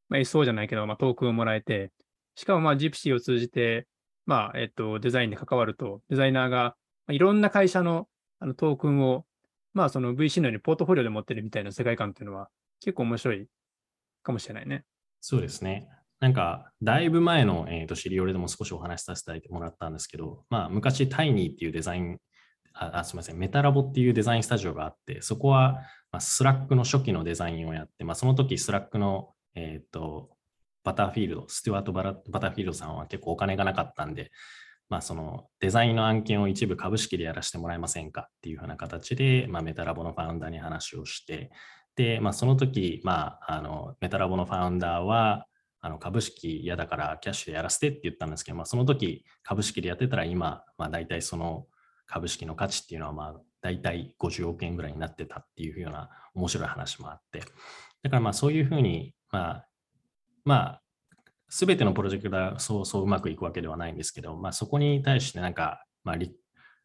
[0.09, 1.91] まあ、SO じゃないけど、まあトークンをもらえて、
[2.35, 3.87] しかもまあ Gypsy を通じて、
[4.25, 8.07] まあ、えっと、デザインで関わると、デザイナーが、まあいろんな会社の
[8.39, 9.25] あのトークンを、
[9.73, 13.47] まあその VC のようにポートフォリオで持ってるみたいな世界観っていうのは結構面白い
[14.23, 14.83] かもしれないね。
[15.21, 15.87] そうですね。
[16.19, 22.17] なんか、だいぶ前の、えー、とシリオレでも少しお話しさせてもらったんですけど、まあ、昔、タイニーっていうデザイン、
[22.73, 25.73] ああすみません、メタラボっていうデザインスタジオがあって、そこは、
[26.11, 30.29] まあ、スラックの初期のデザインをやって、まあ、その時、スラックの、えー、と
[30.83, 34.31] バターフィールド、ステュワートバラ・バターフィールドさんは結構お金がなかったんで、
[34.89, 41.51] まあ、そのデザインの案件を一部株式でやらせてもらえませんかっていうふうな形で、まあ、メタラボのファウンダーに話をして、
[41.97, 45.45] で、まあ、その時、まあ、あのメタラボのファウンダーは、
[45.87, 51.65] あの株式嫌だからキャッシュでやらせてって言ったんですけど、まあ、その時株式でやってたら今、まあ、大体その
[52.05, 59.67] 株式の価値っていうのはまあ大体50億円ぐらいになってたっていうような面白い話もあって、だからまあそういうふうに、まあ、
[60.45, 60.81] まあ、
[61.49, 66.15] すべてのプロジェクトがそうそううまくいくわけではないんですけど、まあ、そこに対してなんか、まあ、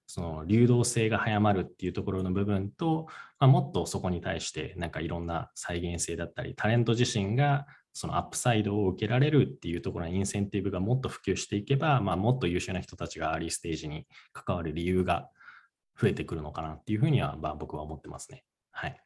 [0.07, 3.07] その流動性が早まるっていうところの部分と、
[3.38, 15.28] まあ、もっとそこに対してなんかいろんな再現性だったり、タレント自身がそのアップサイドを受けられるっていうところにインセンティブがもっと普及していけば、まあ、もっと優秀な人たちがアーリーステージに関わる理由が
[16.00, 18.44] 増えてくるのかなっていうふうには、まあ、僕は思ってますね。
[18.70, 19.00] はい。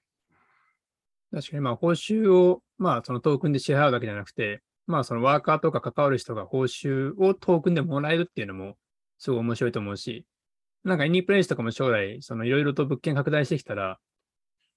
[1.32, 8.76] 確かに、まあ、報酬を、まあ、そのトークンで支払うだけじゃなくて、まあ、そのワーカーとか関わる人が報酬をトークンでもらえるっていうのも、
[9.18, 10.26] すごい面白いと思うし、
[10.84, 13.98] なんかエニープレイスとかも将来、そのいろいろと物件拡大してきたら、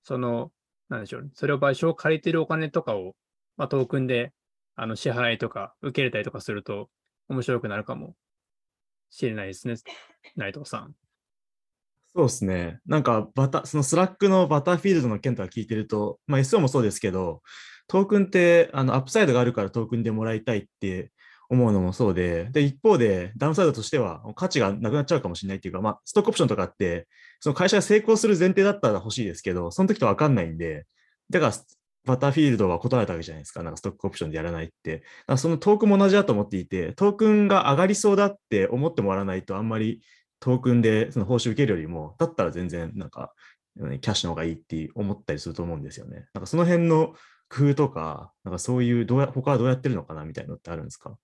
[0.04, 0.52] その、
[0.90, 3.16] なんでしょう、それを賠償借りてるお金とかを、
[3.60, 4.32] まあ、トークンで
[4.76, 6.90] あの支払いとか受け入れたりとかすると
[7.28, 8.16] 面白くなるかも
[9.10, 9.76] しれないですね、
[10.38, 10.96] 内藤さん。
[12.16, 12.80] そうですね。
[12.88, 17.42] なんかバタ、そのスラックのバターフィールドの件とか聞いてると、まあ、SO もそうですけど、
[17.88, 21.12] トークンってあのアップサイドがあるからトークンでもらいたいって
[21.50, 27.08] 思うのもそうで、で、一方でダウンサイドとしては価値がなくなっちゃうかもしれないっていうか、まあ、ストックオプションとかって、
[27.42, 30.86] その会社が成功する前提だったら欲しいですけど、その時とわかんないんで、
[31.30, 31.54] だから
[32.06, 33.62] バターフィールドは断られたわけじゃないですか。
[33.62, 35.04] なんかストックオプションでやらないって。
[35.38, 40.02] そのトークンも同じだと思っていて、トークンが上がりそうだって思ってもらわないと、あんまり
[40.40, 43.34] トークンでその報酬受けるよりも、だったら全然なんか、
[43.78, 46.28] キャッシュの方がいいって思ったりすると思うんですよね。
[46.34, 47.14] なんかその辺の
[47.50, 51.18] 工夫とか、なんかそういうどうや、他はどうやってるのかなみたいなのってあるんですか？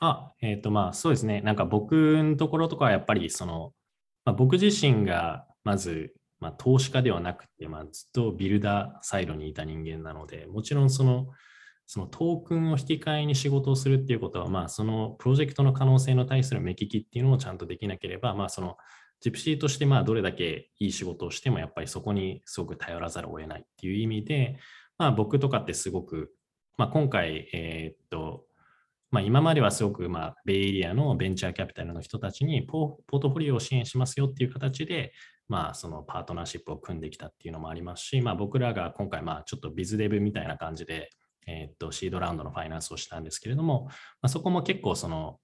[0.00, 1.40] あ、えっ、ー、とまあそうですね。
[1.40, 3.72] なんか僕のところとかはやっぱりその、
[4.24, 11.28] まあ、僕自身がまず、まあ、投資家ではなくて、まあ、ずっとビルダーサイドにいた人間なので、もちろんその、
[11.86, 18.76] そのトークンを引き換えに仕事をするっていうことは、まあ、そのプロジェクトの可能性に対する目利きっていうのをちゃんとできなければ、まあ、その
[19.20, 24.58] ジプシーとしてまあどれだけいい仕事をしても、やっぱりそこにすごく頼らざるを得ないっていう意味で、
[24.98, 26.32] まあ、僕とかってすごく、
[26.76, 28.45] まあ、今回、えー、っと、
[29.16, 35.14] まあ、今まではすごく、まあ、ベイエリアのベンチャーキャピタルの人たちにポートフォリオを支援しますよっていう形で、
[35.48, 41.08] まあ、そのパートナーシップを組んできたっていうのもありますし、まあ、僕らが今回、まあ、ちょっとビズデブみたいな感じで、
[41.46, 43.92] えー、っと、シードラウンドのファイナンスをしたんですけれども、ま
[44.26, 45.38] あ、そこも結構その、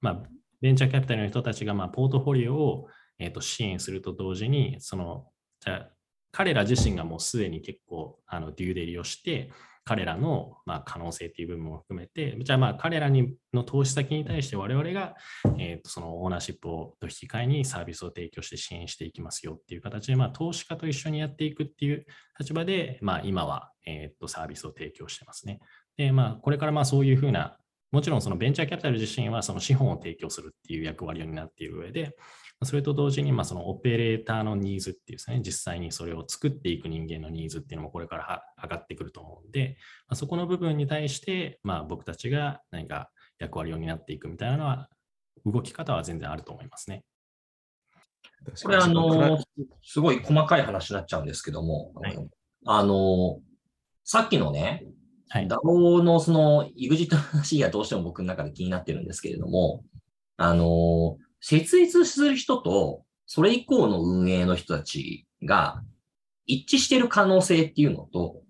[0.00, 0.22] まあ、
[0.60, 2.86] ベンチャーキャピタルの人たちが、まあ、ポートフォリオを、
[3.18, 5.26] え、っと支援すると同時に、その、
[5.58, 5.88] じゃ
[6.30, 9.50] 彼ら自身がもうすでに結構、あの、デューデリをして、
[9.86, 15.14] 彼らのまあ可能性っていう部分も含めて、じゃあまあ彼らにの投資先に対して我々が、
[15.58, 22.04] えー、とそのオーナーシップをと引き換えにサービスを提供して支援していきますよっていう形で、まあ、投資家と一緒にやっていくっていう
[22.36, 25.60] 立場で、まあ、今は、えー、とサービスを提供してますね。
[25.96, 27.56] で、まあ、これからまあそういうふうな、
[27.92, 32.16] もちろんそのベンチャーキャピタル自身はその資本を提供するっていう役割を担っている上で、
[32.64, 39.20] それと同時に、まあ、そのオペレーターのニーズっていうですね、実際にそれを作っていく人間のニーズっていうのもこれから上がってくると
[39.56, 44.88] で、まあ、そこの部分に対して、まあ、僕たちが何か役割を担っていくみたいなのは、
[45.46, 47.04] 動き方は全然あると思いますね。
[48.62, 49.38] これ、あの、
[49.82, 52.18] すごい細かい話になっちゃうんですけども、はい、
[52.66, 53.40] あの、
[54.04, 54.84] さっきのね、
[55.28, 59.84] はい、DAO のその EXIT の話がどうしても僕の中で気になってるんですけれども、
[60.36, 65.82] あの、設立する人と、それ以降の運営の人たちが
[66.44, 68.42] 一致してる可能性っていうのと、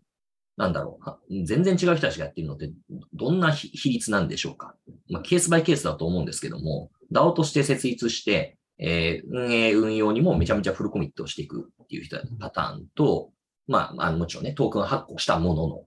[0.56, 2.70] なんだろう、全然違う人たちがやってるのって、
[3.12, 4.74] どんな比率なんでしょうか。
[5.10, 13.30] まあ、ケースバイケースだと思うんですけども、DAO として設立して、えー、運営、運用にもめちゃめちゃフルコミットをしていくっていう人パターンと、
[13.66, 15.84] まあ、あのもちろんね、トークン発行したものの、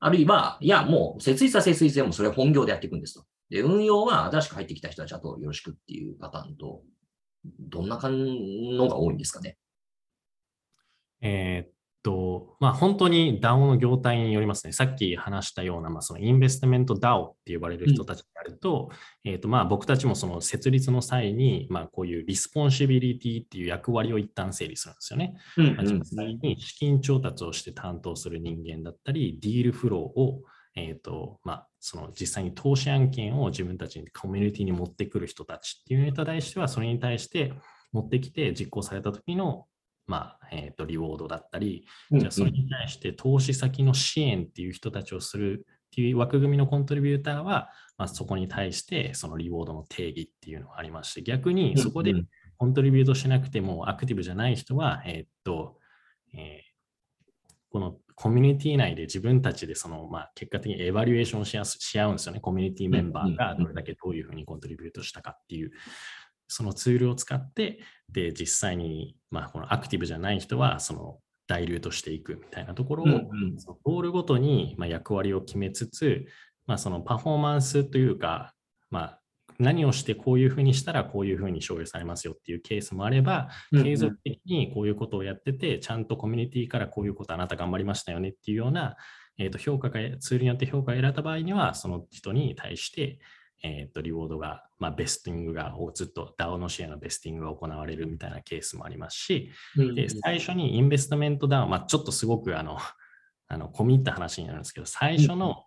[0.00, 3.24] あるいは、いや、もう設立は設立でもそれ本業でやっていくんですと。
[3.50, 6.82] で、運用は新しく入ってきた人たちあとよろしくっていうパターンと、
[7.44, 9.58] どんな感じのが多いんですかね。
[11.20, 11.71] えー、っ
[12.02, 14.72] と、まあ、本当に DAO の業態によりますね。
[14.72, 18.90] さっき話したような、まあ、そのインベストメント DAO って呼ばれる人たちになると、
[19.24, 25.34] うん、えー、っと、まあ、僕たちもその設立の際に、まあ、こういう responsibility っていう役割を一旦整理するんですよね。
[25.56, 30.42] うんうん、実際に資金調達をして担当する人間だったり、ディールフローを
[30.74, 37.52] えっ、ー、と、まあ、その実際に投資案件を自分たちにコミュニティに持ってくる人たちっていうのに対しては、それに対して
[37.92, 39.66] 持ってきて実行された時の
[40.06, 52.26] まあ、えっ、と、リウォードだったり、うんじゃあそれに対して投資先の支援っていう人たちをするっていう枠組みのコントリビューターは、まあ、そこに対してそのリウォードの定義っていうのがありまして、逆にそこでうん
[52.58, 55.78] コントリビュートしなくてもアクティブじゃない人は、えーっと、
[56.32, 56.72] えー
[57.72, 62.40] このコミュニティ内で自分たちでその、まあ、結果的にエバリュエーションし合うんですよね。
[62.40, 65.70] コミュニティメンバーがどれだけどういうふうにコントリビュートしたかっていう、
[66.52, 73.16] そのツールを使って、で、実際に、まあ、このアクティブじゃない人は、その、ダイルートしていくみたいなところを、うんう
[73.54, 73.60] ん。
[73.60, 76.24] そのゴールごとにまあ役割を決めつつ、
[76.66, 78.54] まあ、そのパフォーマンスというか、
[78.90, 79.18] まあ、
[79.58, 83.84] 何をしてこういうふうにしたらこういうふうに賞与されますよっていうケースもあれば、うん。
[83.84, 88.96] 継続的にこういうことをやってて、ちゃんとコミュニティからこういうことあなた頑張りましたよねっていうような、
[89.38, 93.18] えー、と評価が、ツールによって評価を得られた場合には、その人に対して、
[93.62, 102.78] えー、とリウォードが、まあ、ベスティングが、ずっと DAO のシェアのベスティングが行われるみたいなケースもありますし、うんで、最初にインベストメントダウン、まあ、ちょっとすごくあの、
[103.48, 105.66] あの、込み入った話になるんですけど、最初の、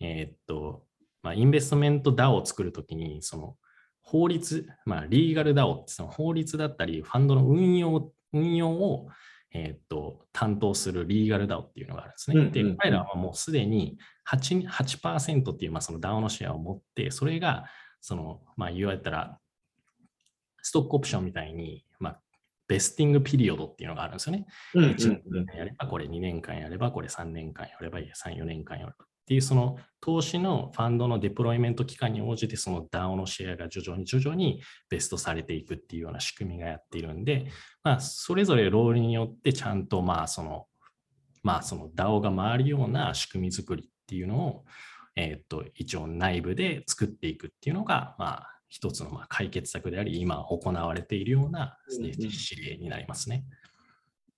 [0.00, 0.86] えーっと、
[1.22, 3.56] まあ、インベストメント DAO を作るときに、その、
[4.00, 9.08] 法律、まあ、リーガル DAO ってその法律だったり、ファンドの運用、運用を、
[9.56, 12.50] えーっと、担当するリーガル DAO っていうのがあるんですね。
[12.50, 17.64] でうんうんうん、彼らはもうすでに 8%, 8っていう、まあ、その DAO のシェアを持って、それが、
[18.00, 19.38] その、まあ、言われたら、
[20.62, 22.20] ストックオプションみたいに、まあ、
[22.68, 24.46] ベスティングピリオドっていうのがあるんですよね。
[24.74, 37.48] うんうん1年間やればこれ2年間やればこれ3年間やればいいや3、4年間やればっっていうその投資のファンドのデプロイメント期間に応じてその DAO のシェアが徐々に徐々にベストされていくっていうような仕組みがやっているんで、
[37.82, 40.66] まあ、それぞれロールによってちゃんとまあその、
[41.42, 44.64] まあその DAO が回るような仕組み作りっていうのを、
[45.16, 53.44] えっと一応内部で作っていくっていうのが、まあ一つのまあ解決策であり、今行われているような指令になりますね。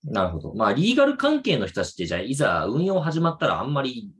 [0.03, 0.53] なるほど。
[0.53, 4.11] まあ、リーガル関係の人たちって、じゃあ、いざ運用始まったらあんまり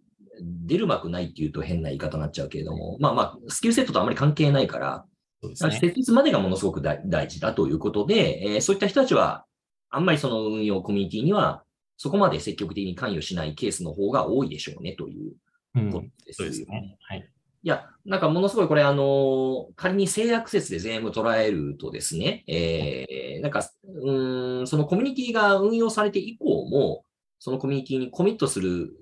[0.42, 5.06] 出る幕ないっていうと変な言い方になっちゃうけれども、まあまあ、スキルセットとあんまり関係ないから、
[5.42, 5.72] そうですね。
[5.80, 9.46] 設立までがものすごく大大事だということで、えーそういった人たちは、
[9.90, 11.64] あんまりその運用コミュニティには、
[11.98, 15.34] そこまで積極的に関与しないケースの方が多いでしょうねという
[15.76, 16.98] うんことですよそうですね。
[17.02, 17.30] はい。
[17.62, 27.04] いや、なんかものすごいこれ、あの、仮に性悪説で全部捉えるとですね、えー、なんか、うーん、そのコミュニティが運用されて以降も、
[27.38, 28.94] そのコミュニティにコミットする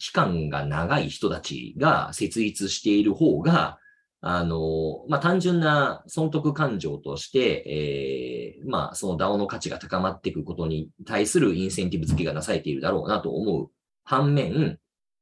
[0.00, 3.78] 期間が長い人たちが設立している方が、
[4.22, 13.70] あの、まあ、単純な損得感情として、えー、まあ、その DAO の価値が高まっていくことに対するインセンティブ付けがなされているだろうなと思う
[14.04, 14.78] 反面、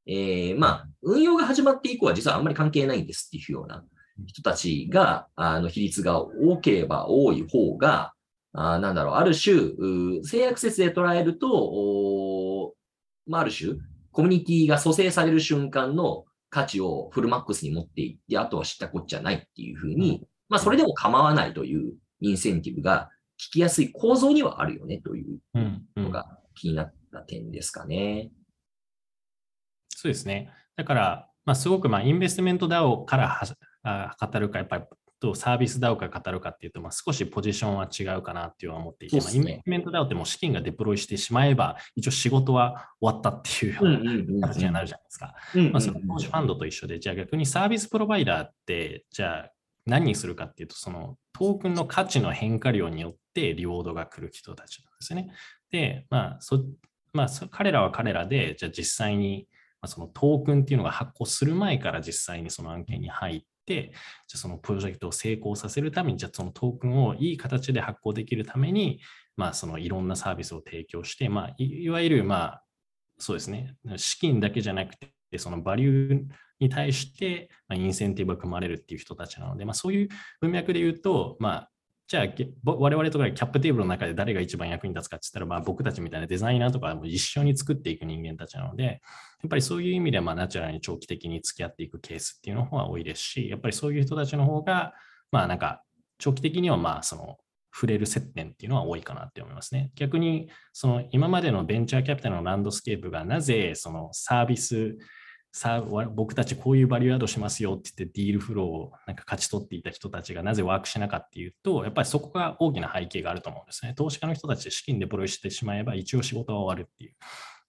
[0.07, 3.83] えー、まあ、運用が始まって以降は実はあんまり関係ないんですっていうような
[4.27, 8.13] 人たちが、あの、比率が多ければ多い方が、
[8.53, 12.73] あなんだろう、ある種、うー性悪説で捉えると、
[13.27, 13.73] まあ、ある種、
[14.19, 28.29] コミュニティが蘇生される瞬間の価値をフルマックスに持っていって、あとは知ったこっちゃないっていうふうに、まあ、それでも構わないというインセンティブが聞きやすい構造にはあるよねといううんうん、のが気になった点ですかね。
[29.87, 30.51] そうですね。
[30.75, 33.45] だから、まあ、すごくまあインベストメント DAO からは
[33.83, 34.83] あ語るか、やっぱり
[35.19, 45.33] とサービス DAO から語るかっていうと、まあ、少しポジションは違うかなっていうのは思っていて、ねまあ、インベメント DAO ってもう資金がデプロイしてしまえば、一応仕事は終わったっていうような形にはなるじゃないですか。
[45.71, 49.51] まあ、その投資ファンドと一緒で、じゃあ逆にサービスプロバイダーって、じゃあ
[49.85, 55.31] 何にするかっていうと、そのトークンの価値の変化量によってリウォードが来る人たちなんですね。
[55.71, 56.63] で、まあそ
[57.13, 59.47] まあ、そ彼らは彼らで、じゃあ実際に
[59.81, 68.99] まあそのトークンっていうのが発行する前から実際にその案件に入って、じゃそのプロジェクトを成功させるために、じゃそのトークンをいい形で発行できるために、
[69.37, 72.63] まあそのいろんなサービスを提供して、まあいわゆるまあ
[73.17, 76.21] そうですね、資金だけじゃなくて、そのバリュー
[76.59, 80.09] に対してまインセンティブが組まれるっていう人たちなので、まあ、そういう
[80.41, 81.71] 文脈で言うと、まあ、
[82.09, 82.27] じゃあ、
[82.65, 88.99] 我々とか cap table の中で誰が一番役に立つかって言ったら、まあ、僕たちみたいなデザイナーとかも一緒に作っていく人間たちなので、やっ
[89.47, 94.93] ぱりそういう意味で、まあ、ナチュラルに長期的に付き合っていくケースっていうの方が多いですし、やっぱりそういう人たちの方が、
[95.31, 95.83] まあ、なんか、
[96.17, 97.37] 長期的には、まあ、その、
[97.71, 99.91] 触れる接点っていうのは多いかなって思いますね。
[99.93, 104.97] 逆に、その今までのベンチャーキャピタルの landscape がなぜそのサービス、
[105.51, 113.93] さあ僕たちこういうバリューアドしますよって言ってディールフローをなんか勝ち取っていた人たちがなぜワークしなかっていうと、やっぱりそこが大きな背景があると思うんですね。
[113.95, 117.15] 投資家の人たちで資金デプロイしてしまえば一応仕事は終わるっていう。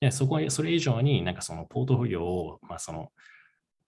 [0.00, 3.12] でそこそれ以上になんかそのポートフォリオを、まあ、その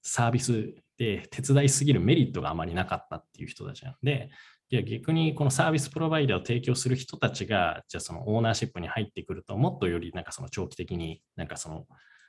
[0.02, 4.30] サービスで手伝いすぎるメリットがあまりなかったっていう人たちなので、
[4.70, 11.86] いや逆にこのサービスプロバイダーを提供する人たちが、じゃあそのオーナーシップに入ってくると、もっとよりなんかその長期的になんかその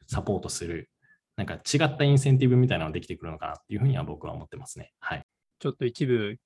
[0.07, 0.89] サポートする、
[1.36, 4.91] なんか違ったインセンティブみたいなのができてくるのかなっていうふうには僕は思ってますね。
[4.99, 5.23] はい。
[5.59, 6.38] ちょっと一部、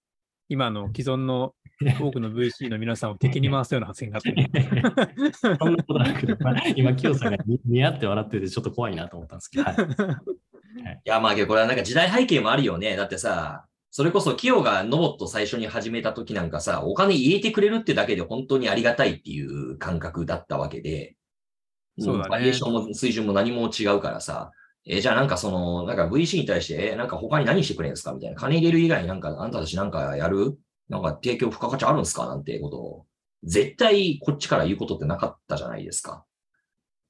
[0.50, 1.54] 今の既存の
[2.00, 12.96] 多くの VC の皆さんを敵に回すような発言があって、 そんなことなく、まあ今、清さんが似似合って笑っててちょっと怖いなと思ったんですけど、はい、いや、まあこれはなんか時代背景もあるよね。
[12.96, 21.16] だってさ、それこそキヨがノボット最初に始めた時なんかさ、お金入れてくれるってだけで本当にありがたいっていう感覚だったわけで、
[22.00, 24.52] そうだねバリエーションも水準も何も違うからさ、
[24.90, 28.14] えーじゃあなんかその、なんか VC に対して、えーなんか他に何してくれるんですか？
[28.14, 28.36] みたいな。
[28.38, 30.58] 金入れる以外になんか、あんたたちなんかやる？
[30.90, 32.26] なんか提供付加価値あるんですか？
[32.28, 33.06] なんてことを、
[33.44, 36.24] 絶対こっちから言うことってなかったじゃないですか。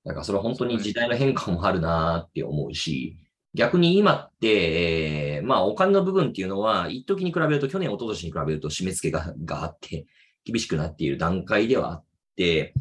[0.03, 3.17] だからそれは本当に時代の変化もあるなって思うし、
[3.53, 10.05] 逆に今って、えーまあお金の部分っていうのは、一時に比べると、去年、一昨年に比べると締め付けががあって、
[10.43, 12.03] 厳しくなっている段階ではあっ
[12.35, 12.73] て、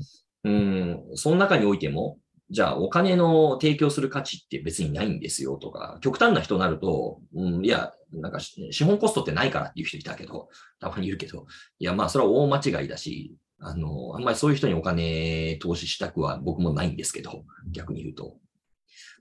[0.44, 2.18] うん、その中においても、
[2.50, 11.46] じゃあお金の提供する価値って別にないんですよとか、極端な人になると、うん、いや、なんか資本コストってないからっていう人いたけど、たまにいるけど、
[11.78, 18.36] いや、まあそれは大間違いだし、あの、あんまりそういう人にお金投資したくは僕もないんですけど、逆に言うと。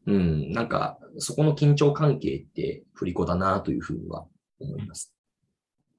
[0.08, 4.28] うん、なんか、そこの緊張関係って振り子だなというふうには
[4.60, 5.16] 思います。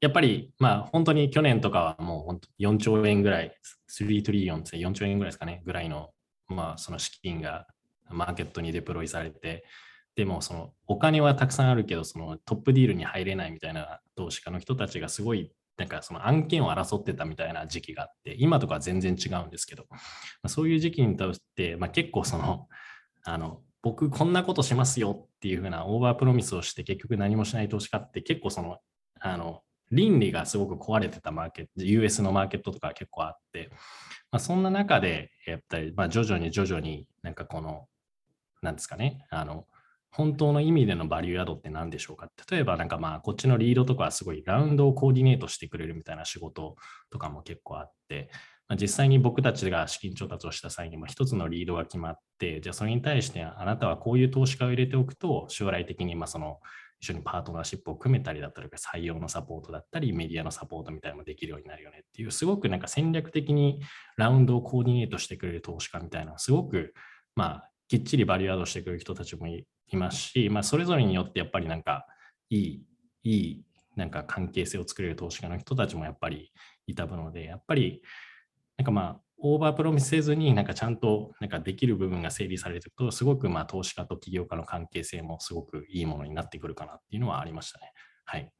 [0.00, 3.52] やっぱり、まあ、本当に去年とかはもう本当4兆円ぐらい、
[3.90, 6.10] 3トリリオンって4兆円ぐらいですかね、ぐらいの、
[6.48, 7.66] まあ、その資金が
[8.10, 9.64] マーケットにデプロイされて、
[10.14, 19.98] でも、そのお金はたくさんあるけど、そのトップディールに入れないみたいな投資家の人たちがすごい、なんかその案件を争ってたみたいな時期があって、今とかは全然違うんですけど、ま
[20.44, 22.66] あ、そういう時期に対して、まあ、結構その、
[23.24, 28.78] あの、僕こんなことしますよっていうふうなオーバープロミスをして結局何もしない投資家って結構その、
[29.20, 33.70] あの、倫理がすごく壊れてたマーケット、US のマーケットとか結構あって、
[34.30, 37.86] まあ、そんな中で、やっぱり、まあ、徐々に徐々になんかこの、
[38.62, 39.66] なんですかね、あの、
[40.16, 42.30] 本当の意味でのバリューアドって何でしょうか。
[42.50, 46.76] 例えばなんかまあこっちのリードとかはすごいラウンドをコーディネートしてくれるみたいな仕事
[47.10, 48.30] とかも結構あって、
[48.66, 56.60] まあ、実際に僕たちが資金調達をした際にも一つのリードが決まって、じゃあそれに対してあなたはこういう投資家を入れておくと将来的にまあその
[57.00, 63.80] 一緒にパートナーシップを組めたりだったりとか、採用のサポートだったり、メディアのサポートみたいなのもできるようになるよねっていう、すごくなんか戦略的に
[64.16, 66.94] ラウンドをコーディネートしてくれる投資家みたいな、すごく
[67.34, 72.06] まあきっちりバリュードしてくれる人たちもいますし、まあそれぞれによってやっぱりなんか
[72.50, 72.86] いい、
[73.22, 76.52] いいなんか関係性を作れる投資家の人たちもやっぱり
[76.86, 78.02] いたぶので、やっぱり
[78.78, 87.92] なんかまあオーバープロミスせずに、なんかちゃんとなんかできる部分が整理されていくと、すごくまあ投資家と起業家の関係性もすごくいいものになってくるかなっていうのはありましたね。
[88.24, 88.52] はい。